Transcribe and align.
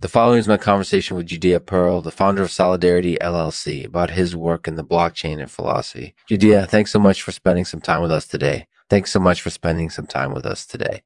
The 0.00 0.08
following 0.08 0.38
is 0.38 0.48
my 0.48 0.56
conversation 0.56 1.14
with 1.14 1.26
Judea 1.26 1.60
Pearl, 1.60 2.00
the 2.00 2.10
founder 2.10 2.40
of 2.40 2.50
Solidarity 2.50 3.18
LLC, 3.20 3.84
about 3.84 4.12
his 4.12 4.34
work 4.34 4.66
in 4.66 4.76
the 4.76 4.82
blockchain 4.82 5.38
and 5.40 5.50
philosophy. 5.50 6.14
Judea, 6.26 6.64
thanks 6.64 6.90
so 6.90 6.98
much 6.98 7.20
for 7.20 7.32
spending 7.32 7.66
some 7.66 7.82
time 7.82 8.00
with 8.00 8.10
us 8.10 8.26
today. 8.26 8.66
Thanks 8.88 9.10
so 9.10 9.20
much 9.20 9.42
for 9.42 9.50
spending 9.50 9.90
some 9.90 10.06
time 10.06 10.32
with 10.32 10.46
us 10.46 10.64
today. 10.64 11.02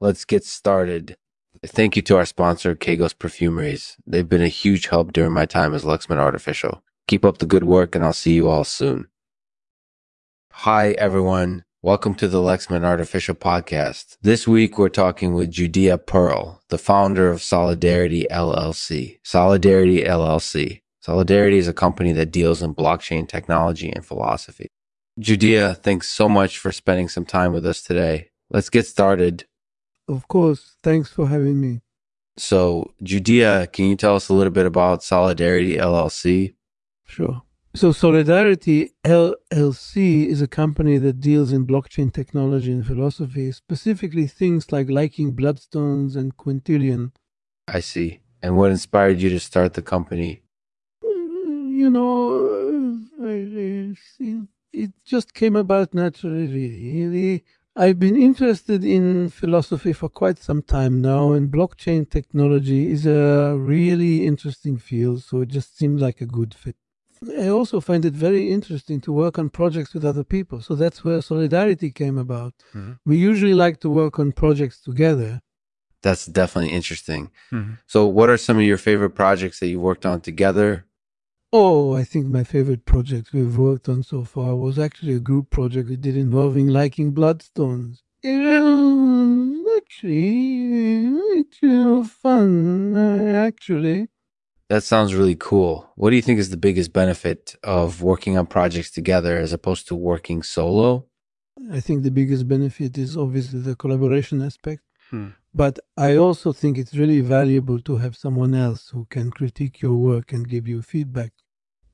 Let's 0.00 0.24
get 0.24 0.42
started. 0.42 1.16
Thank 1.64 1.94
you 1.94 2.02
to 2.02 2.16
our 2.16 2.26
sponsor, 2.26 2.74
Kagos 2.74 3.14
Perfumeries. 3.14 3.94
They've 4.04 4.28
been 4.28 4.42
a 4.42 4.48
huge 4.48 4.88
help 4.88 5.12
during 5.12 5.32
my 5.32 5.46
time 5.46 5.72
as 5.72 5.84
Lexman 5.84 6.18
Artificial. 6.18 6.82
Keep 7.06 7.24
up 7.24 7.38
the 7.38 7.46
good 7.46 7.62
work, 7.62 7.94
and 7.94 8.04
I'll 8.04 8.12
see 8.12 8.34
you 8.34 8.48
all 8.48 8.64
soon. 8.64 9.06
Hi, 10.50 10.92
everyone. 10.92 11.64
Welcome 11.84 12.14
to 12.14 12.28
the 12.28 12.38
Lexman 12.38 12.84
Artificial 12.84 13.34
Podcast. 13.34 14.16
This 14.22 14.46
week, 14.46 14.78
we're 14.78 14.88
talking 14.88 15.34
with 15.34 15.50
Judea 15.50 15.98
Pearl, 15.98 16.62
the 16.68 16.78
founder 16.78 17.28
of 17.28 17.42
Solidarity 17.42 18.24
LLC. 18.30 19.18
Solidarity 19.24 20.04
LLC. 20.04 20.82
Solidarity 21.00 21.58
is 21.58 21.66
a 21.66 21.72
company 21.72 22.12
that 22.12 22.30
deals 22.30 22.62
in 22.62 22.72
blockchain 22.72 23.26
technology 23.26 23.90
and 23.90 24.06
philosophy. 24.06 24.68
Judea, 25.18 25.74
thanks 25.74 26.06
so 26.06 26.28
much 26.28 26.56
for 26.56 26.70
spending 26.70 27.08
some 27.08 27.24
time 27.24 27.52
with 27.52 27.66
us 27.66 27.82
today. 27.82 28.30
Let's 28.48 28.70
get 28.70 28.86
started. 28.86 29.46
Of 30.06 30.28
course. 30.28 30.76
Thanks 30.84 31.08
for 31.08 31.26
having 31.26 31.60
me. 31.60 31.80
So, 32.36 32.94
Judea, 33.02 33.66
can 33.66 33.86
you 33.86 33.96
tell 33.96 34.14
us 34.14 34.28
a 34.28 34.34
little 34.34 34.52
bit 34.52 34.66
about 34.66 35.02
Solidarity 35.02 35.78
LLC? 35.78 36.54
Sure. 37.04 37.42
So 37.74 37.90
Solidarity 37.90 38.92
LLC 39.02 40.26
is 40.26 40.42
a 40.42 40.46
company 40.46 40.98
that 40.98 41.20
deals 41.20 41.52
in 41.52 41.66
blockchain 41.66 42.12
technology 42.12 42.70
and 42.70 42.86
philosophy, 42.86 43.50
specifically 43.50 44.26
things 44.26 44.70
like 44.70 44.90
liking 44.90 45.34
bloodstones 45.34 46.14
and 46.14 46.36
Quintilian. 46.36 47.12
I 47.66 47.80
see. 47.80 48.20
And 48.42 48.58
what 48.58 48.72
inspired 48.72 49.22
you 49.22 49.30
to 49.30 49.40
start 49.40 49.72
the 49.72 49.80
company? 49.80 50.42
You 51.02 51.88
know, 51.88 53.00
it 54.72 54.90
just 55.06 55.32
came 55.32 55.56
about 55.56 55.94
naturally, 55.94 56.48
really. 56.48 57.42
I've 57.74 57.98
been 57.98 58.20
interested 58.20 58.84
in 58.84 59.30
philosophy 59.30 59.94
for 59.94 60.10
quite 60.10 60.38
some 60.38 60.60
time 60.60 61.00
now, 61.00 61.32
and 61.32 61.50
blockchain 61.50 62.08
technology 62.10 62.90
is 62.92 63.06
a 63.06 63.56
really 63.56 64.26
interesting 64.26 64.76
field, 64.76 65.22
so 65.22 65.40
it 65.40 65.48
just 65.48 65.78
seemed 65.78 66.00
like 66.00 66.20
a 66.20 66.26
good 66.26 66.52
fit. 66.52 66.76
I 67.38 67.48
also 67.48 67.80
find 67.80 68.04
it 68.04 68.14
very 68.14 68.50
interesting 68.50 69.00
to 69.02 69.12
work 69.12 69.38
on 69.38 69.48
projects 69.50 69.94
with 69.94 70.04
other 70.04 70.24
people. 70.24 70.60
So 70.60 70.74
that's 70.74 71.04
where 71.04 71.22
solidarity 71.22 71.90
came 71.90 72.18
about. 72.18 72.54
Mm-hmm. 72.74 72.92
We 73.06 73.16
usually 73.16 73.54
like 73.54 73.80
to 73.80 73.90
work 73.90 74.18
on 74.18 74.32
projects 74.32 74.80
together. 74.80 75.40
That's 76.02 76.26
definitely 76.26 76.72
interesting. 76.72 77.30
Mm-hmm. 77.52 77.74
So, 77.86 78.06
what 78.06 78.28
are 78.28 78.36
some 78.36 78.58
of 78.58 78.64
your 78.64 78.78
favorite 78.78 79.10
projects 79.10 79.60
that 79.60 79.68
you 79.68 79.78
worked 79.78 80.04
on 80.04 80.20
together? 80.20 80.84
Oh, 81.52 81.94
I 81.94 82.02
think 82.02 82.26
my 82.26 82.44
favorite 82.44 82.84
project 82.86 83.32
we've 83.32 83.56
worked 83.58 83.88
on 83.88 84.02
so 84.02 84.24
far 84.24 84.56
was 84.56 84.78
actually 84.78 85.14
a 85.14 85.20
group 85.20 85.50
project 85.50 85.88
we 85.90 85.96
did 85.96 86.16
involving 86.16 86.68
liking 86.68 87.12
bloodstones. 87.12 87.98
actually, 89.76 91.12
it's 91.38 92.10
fun, 92.10 92.96
actually. 92.96 94.08
That 94.72 94.82
sounds 94.82 95.14
really 95.14 95.34
cool. 95.34 95.92
What 95.96 96.08
do 96.08 96.16
you 96.16 96.22
think 96.22 96.38
is 96.38 96.48
the 96.48 96.56
biggest 96.56 96.94
benefit 96.94 97.54
of 97.62 98.00
working 98.00 98.38
on 98.38 98.46
projects 98.46 98.90
together 98.90 99.36
as 99.36 99.52
opposed 99.52 99.86
to 99.88 99.94
working 99.94 100.42
solo? 100.42 101.04
I 101.70 101.80
think 101.80 102.02
the 102.02 102.10
biggest 102.10 102.48
benefit 102.48 102.96
is 102.96 103.14
obviously 103.14 103.60
the 103.60 103.76
collaboration 103.76 104.40
aspect. 104.40 104.80
Hmm. 105.10 105.32
But 105.52 105.78
I 105.98 106.16
also 106.16 106.54
think 106.54 106.78
it's 106.78 106.94
really 106.94 107.20
valuable 107.20 107.80
to 107.80 107.98
have 107.98 108.16
someone 108.16 108.54
else 108.54 108.88
who 108.88 109.04
can 109.10 109.30
critique 109.30 109.82
your 109.82 109.96
work 109.96 110.32
and 110.32 110.48
give 110.48 110.66
you 110.66 110.80
feedback. 110.80 111.32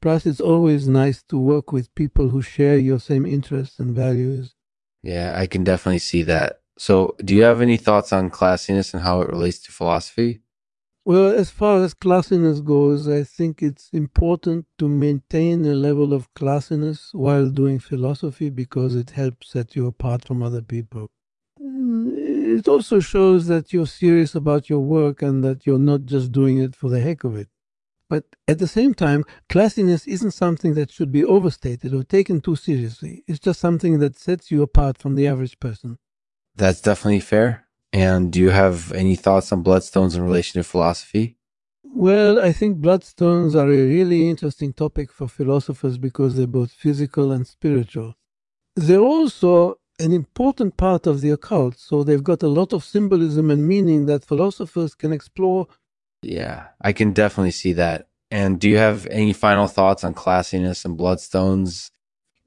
Plus, 0.00 0.24
it's 0.24 0.40
always 0.40 0.86
nice 0.86 1.24
to 1.30 1.36
work 1.36 1.72
with 1.72 1.92
people 1.96 2.28
who 2.28 2.42
share 2.42 2.78
your 2.78 3.00
same 3.00 3.26
interests 3.26 3.80
and 3.80 3.92
values. 3.92 4.54
Yeah, 5.02 5.34
I 5.34 5.48
can 5.48 5.64
definitely 5.64 5.98
see 5.98 6.22
that. 6.22 6.60
So, 6.78 7.16
do 7.24 7.34
you 7.34 7.42
have 7.42 7.60
any 7.60 7.76
thoughts 7.76 8.12
on 8.12 8.30
classiness 8.30 8.94
and 8.94 9.02
how 9.02 9.20
it 9.22 9.30
relates 9.30 9.58
to 9.64 9.72
philosophy? 9.72 10.42
Well, 11.08 11.34
as 11.34 11.48
far 11.48 11.82
as 11.82 11.94
classiness 11.94 12.62
goes, 12.62 13.08
I 13.08 13.22
think 13.22 13.62
it's 13.62 13.88
important 13.94 14.66
to 14.76 14.86
maintain 14.86 15.64
a 15.64 15.74
level 15.74 16.12
of 16.12 16.28
classiness 16.34 17.14
while 17.14 17.48
doing 17.48 17.78
philosophy 17.78 18.50
because 18.50 18.94
it 18.94 19.08
helps 19.12 19.52
set 19.52 19.74
you 19.74 19.86
apart 19.86 20.26
from 20.26 20.42
other 20.42 20.60
people. 20.60 21.08
Mm, 21.58 22.58
it 22.58 22.68
also 22.68 23.00
shows 23.00 23.46
that 23.46 23.72
you're 23.72 23.86
serious 23.86 24.34
about 24.34 24.68
your 24.68 24.80
work 24.80 25.22
and 25.22 25.42
that 25.44 25.64
you're 25.64 25.78
not 25.78 26.04
just 26.04 26.30
doing 26.30 26.58
it 26.58 26.76
for 26.76 26.90
the 26.90 27.00
heck 27.00 27.24
of 27.24 27.34
it. 27.34 27.48
But 28.10 28.24
at 28.46 28.58
the 28.58 28.68
same 28.68 28.92
time, 28.92 29.24
classiness 29.48 30.06
isn't 30.06 30.32
something 30.32 30.74
that 30.74 30.90
should 30.90 31.10
be 31.10 31.24
overstated 31.24 31.94
or 31.94 32.02
taken 32.02 32.42
too 32.42 32.56
seriously. 32.56 33.24
It's 33.26 33.38
just 33.38 33.60
something 33.60 33.98
that 34.00 34.18
sets 34.18 34.50
you 34.50 34.60
apart 34.60 34.98
from 34.98 35.14
the 35.14 35.26
average 35.26 35.58
person. 35.58 35.96
That's 36.54 36.82
definitely 36.82 37.20
fair. 37.20 37.67
And 37.92 38.32
do 38.32 38.40
you 38.40 38.50
have 38.50 38.92
any 38.92 39.16
thoughts 39.16 39.52
on 39.52 39.64
bloodstones 39.64 40.16
in 40.16 40.22
relation 40.22 40.60
to 40.60 40.68
philosophy? 40.68 41.36
Well, 41.82 42.38
I 42.40 42.52
think 42.52 42.78
bloodstones 42.78 43.54
are 43.54 43.70
a 43.70 43.86
really 43.86 44.28
interesting 44.28 44.72
topic 44.72 45.10
for 45.10 45.26
philosophers 45.26 45.96
because 45.98 46.36
they're 46.36 46.46
both 46.46 46.70
physical 46.70 47.32
and 47.32 47.46
spiritual. 47.46 48.14
They're 48.76 49.00
also 49.00 49.78
an 49.98 50.12
important 50.12 50.76
part 50.76 51.06
of 51.06 51.22
the 51.22 51.30
occult, 51.30 51.78
so 51.78 52.04
they've 52.04 52.22
got 52.22 52.42
a 52.42 52.48
lot 52.48 52.72
of 52.72 52.84
symbolism 52.84 53.50
and 53.50 53.66
meaning 53.66 54.06
that 54.06 54.24
philosophers 54.24 54.94
can 54.94 55.12
explore. 55.12 55.66
Yeah, 56.22 56.68
I 56.80 56.92
can 56.92 57.12
definitely 57.12 57.50
see 57.52 57.72
that. 57.72 58.08
And 58.30 58.60
do 58.60 58.68
you 58.68 58.76
have 58.76 59.06
any 59.06 59.32
final 59.32 59.66
thoughts 59.66 60.04
on 60.04 60.14
classiness 60.14 60.84
and 60.84 60.98
bloodstones 60.98 61.90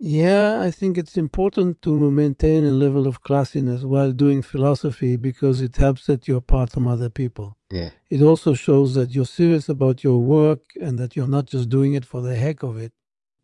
yeah, 0.03 0.59
I 0.61 0.71
think 0.71 0.97
it's 0.97 1.15
important 1.15 1.83
to 1.83 2.09
maintain 2.09 2.65
a 2.65 2.71
level 2.71 3.05
of 3.05 3.21
classiness 3.21 3.83
while 3.83 4.11
doing 4.11 4.41
philosophy 4.41 5.15
because 5.15 5.61
it 5.61 5.75
helps 5.75 6.05
set 6.05 6.27
you 6.27 6.37
apart 6.37 6.71
from 6.71 6.87
other 6.87 7.11
people. 7.11 7.55
Yeah. 7.69 7.91
It 8.09 8.23
also 8.23 8.55
shows 8.55 8.95
that 8.95 9.11
you're 9.11 9.25
serious 9.25 9.69
about 9.69 10.03
your 10.03 10.17
work 10.17 10.61
and 10.81 10.97
that 10.97 11.15
you're 11.15 11.27
not 11.27 11.45
just 11.45 11.69
doing 11.69 11.93
it 11.93 12.03
for 12.03 12.19
the 12.19 12.35
heck 12.35 12.63
of 12.63 12.77
it. 12.77 12.93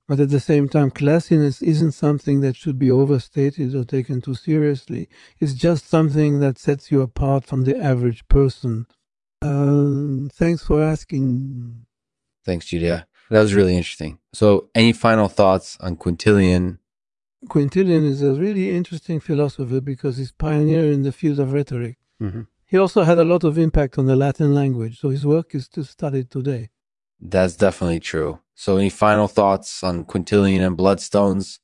But 0.07 0.19
at 0.19 0.29
the 0.29 0.39
same 0.39 0.67
time, 0.67 0.89
classiness 0.89 1.61
isn't 1.61 1.91
something 1.91 2.41
that 2.41 2.55
should 2.55 2.79
be 2.79 2.89
overstated 2.89 3.75
or 3.75 3.83
taken 3.83 4.19
too 4.19 4.33
seriously. 4.33 5.09
It's 5.39 5.53
just 5.53 5.87
something 5.87 6.39
that 6.39 6.57
sets 6.57 6.91
you 6.91 7.01
apart 7.01 7.45
from 7.45 7.65
the 7.65 7.77
average 7.77 8.27
person. 8.29 8.87
Uh, 9.43 10.27
thanks 10.33 10.63
for 10.63 10.81
asking. 10.81 11.85
Thanks, 12.43 12.65
Judea. 12.65 13.05
That 13.29 13.41
was 13.41 13.53
really 13.53 13.75
interesting. 13.75 14.19
So, 14.33 14.69
any 14.73 14.93
final 14.93 15.27
thoughts 15.27 15.77
on 15.79 15.97
Quintilian? 15.97 16.79
Quintilian 17.49 18.05
is 18.05 18.21
a 18.21 18.33
really 18.33 18.75
interesting 18.75 19.19
philosopher 19.19 19.81
because 19.81 20.17
he's 20.17 20.31
pioneer 20.31 20.91
in 20.91 21.03
the 21.03 21.11
field 21.11 21.39
of 21.39 21.53
rhetoric. 21.53 21.97
Mm-hmm. 22.21 22.41
He 22.65 22.77
also 22.77 23.03
had 23.03 23.17
a 23.17 23.23
lot 23.23 23.43
of 23.43 23.57
impact 23.57 23.97
on 23.97 24.05
the 24.05 24.15
Latin 24.15 24.53
language, 24.53 24.99
so 24.99 25.09
his 25.09 25.25
work 25.25 25.55
is 25.55 25.65
still 25.65 25.85
studied 25.85 26.29
today. 26.29 26.69
That's 27.19 27.55
definitely 27.55 27.99
true. 27.99 28.39
So, 28.55 28.77
any 28.77 28.89
final 28.89 29.27
thoughts 29.27 29.83
on 29.83 30.05
Quintilian 30.05 30.65
and 30.65 30.77
Bloodstones? 30.77 31.59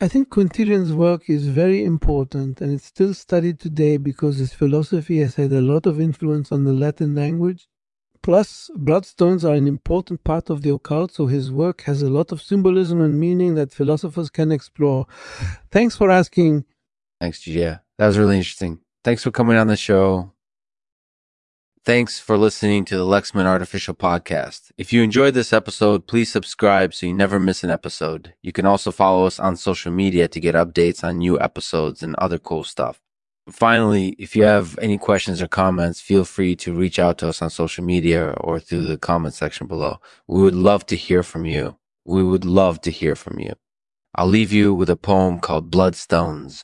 I 0.00 0.08
think 0.08 0.30
Quintilian's 0.30 0.92
work 0.92 1.30
is 1.30 1.46
very 1.46 1.84
important 1.84 2.60
and 2.60 2.72
it's 2.72 2.86
still 2.86 3.14
studied 3.14 3.60
today 3.60 3.98
because 3.98 4.38
his 4.38 4.52
philosophy 4.52 5.18
has 5.18 5.36
had 5.36 5.52
a 5.52 5.60
lot 5.60 5.86
of 5.86 6.00
influence 6.00 6.50
on 6.50 6.64
the 6.64 6.72
Latin 6.72 7.14
language 7.14 7.68
Plus, 8.22 8.70
bloodstones 8.76 9.42
are 9.42 9.54
an 9.54 9.66
important 9.66 10.22
part 10.22 10.48
of 10.48 10.62
the 10.62 10.70
occult, 10.72 11.12
so 11.12 11.26
his 11.26 11.50
work 11.50 11.82
has 11.82 12.02
a 12.02 12.08
lot 12.08 12.30
of 12.30 12.40
symbolism 12.40 13.00
and 13.00 13.18
meaning 13.18 13.56
that 13.56 13.72
philosophers 13.72 14.30
can 14.30 14.52
explore. 14.52 15.06
Thanks 15.72 15.96
for 15.96 16.10
asking. 16.10 16.64
Thanks, 17.20 17.46
Yeah, 17.46 17.78
That 17.98 18.06
was 18.06 18.18
really 18.18 18.36
interesting. 18.36 18.80
Thanks 19.04 19.24
for 19.24 19.32
coming 19.32 19.56
on 19.56 19.66
the 19.66 19.76
show. 19.76 20.32
Thanks 21.84 22.20
for 22.20 22.36
listening 22.38 22.84
to 22.84 22.96
the 22.96 23.04
Lexman 23.04 23.44
Artificial 23.44 23.94
Podcast. 23.94 24.70
If 24.78 24.92
you 24.92 25.02
enjoyed 25.02 25.34
this 25.34 25.52
episode, 25.52 26.06
please 26.06 26.30
subscribe 26.30 26.94
so 26.94 27.06
you 27.06 27.12
never 27.12 27.40
miss 27.40 27.64
an 27.64 27.70
episode. 27.70 28.34
You 28.40 28.52
can 28.52 28.66
also 28.66 28.92
follow 28.92 29.26
us 29.26 29.40
on 29.40 29.56
social 29.56 29.90
media 29.90 30.28
to 30.28 30.38
get 30.38 30.54
updates 30.54 31.02
on 31.02 31.18
new 31.18 31.40
episodes 31.40 32.00
and 32.00 32.14
other 32.16 32.38
cool 32.38 32.62
stuff. 32.62 33.00
Finally, 33.50 34.10
if 34.18 34.36
you 34.36 34.44
have 34.44 34.78
any 34.80 34.96
questions 34.96 35.42
or 35.42 35.48
comments, 35.48 36.00
feel 36.00 36.24
free 36.24 36.54
to 36.54 36.72
reach 36.72 36.98
out 36.98 37.18
to 37.18 37.28
us 37.28 37.42
on 37.42 37.50
social 37.50 37.84
media 37.84 38.34
or 38.40 38.60
through 38.60 38.82
the 38.82 38.96
comment 38.96 39.34
section 39.34 39.66
below. 39.66 39.98
We 40.28 40.42
would 40.42 40.54
love 40.54 40.86
to 40.86 40.96
hear 40.96 41.22
from 41.22 41.44
you. 41.44 41.76
We 42.04 42.22
would 42.22 42.44
love 42.44 42.80
to 42.82 42.90
hear 42.90 43.16
from 43.16 43.40
you. 43.40 43.54
I'll 44.14 44.28
leave 44.28 44.52
you 44.52 44.72
with 44.72 44.90
a 44.90 44.96
poem 44.96 45.40
called 45.40 45.70
Bloodstones. 45.72 46.62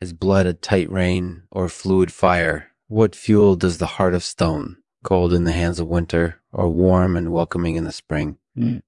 Is 0.00 0.12
blood 0.12 0.46
a 0.46 0.52
tight 0.52 0.90
rein 0.90 1.44
or 1.50 1.68
fluid 1.70 2.12
fire? 2.12 2.72
What 2.88 3.16
fuel 3.16 3.56
does 3.56 3.78
the 3.78 3.86
heart 3.86 4.12
of 4.14 4.22
stone? 4.22 4.76
Cold 5.04 5.32
in 5.32 5.44
the 5.44 5.52
hands 5.52 5.80
of 5.80 5.86
winter 5.86 6.40
or 6.52 6.68
warm 6.68 7.16
and 7.16 7.32
welcoming 7.32 7.76
in 7.76 7.84
the 7.84 7.92
spring? 7.92 8.36
Mm. 8.58 8.82